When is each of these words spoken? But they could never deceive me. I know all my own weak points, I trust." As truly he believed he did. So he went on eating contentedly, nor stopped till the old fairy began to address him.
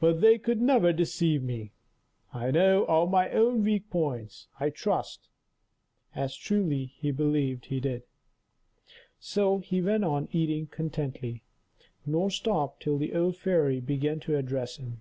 But 0.00 0.20
they 0.20 0.38
could 0.38 0.60
never 0.60 0.92
deceive 0.92 1.40
me. 1.40 1.70
I 2.34 2.50
know 2.50 2.84
all 2.86 3.06
my 3.06 3.30
own 3.30 3.62
weak 3.62 3.90
points, 3.90 4.48
I 4.58 4.70
trust." 4.70 5.28
As 6.16 6.34
truly 6.34 6.86
he 6.96 7.12
believed 7.12 7.66
he 7.66 7.78
did. 7.78 8.02
So 9.20 9.58
he 9.60 9.80
went 9.80 10.02
on 10.02 10.26
eating 10.32 10.66
contentedly, 10.66 11.44
nor 12.04 12.28
stopped 12.28 12.82
till 12.82 12.98
the 12.98 13.14
old 13.14 13.36
fairy 13.36 13.78
began 13.78 14.18
to 14.26 14.36
address 14.36 14.78
him. 14.78 15.00